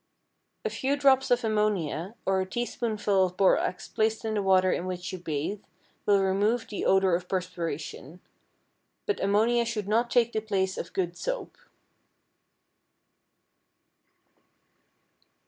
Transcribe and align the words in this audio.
A 0.65 0.69
few 0.71 0.95
drops 0.97 1.29
of 1.29 1.43
ammonia 1.43 2.15
or 2.25 2.41
a 2.41 2.45
teaspoonful 2.49 3.23
of 3.23 3.37
borax 3.37 3.87
placed 3.87 4.25
in 4.25 4.33
the 4.33 4.41
water 4.41 4.71
in 4.71 4.87
which 4.87 5.11
you 5.13 5.19
bathe 5.19 5.61
will 6.07 6.23
remove 6.23 6.67
the 6.69 6.85
odor 6.85 7.13
of 7.13 7.29
perspiration, 7.29 8.19
but 9.05 9.19
ammonia 9.23 9.63
should 9.63 9.87
not 9.87 10.09
take 10.09 10.31
the 10.33 10.41
place 10.41 10.75
of 10.75 10.93
good 10.93 11.15
soap. 11.15 11.55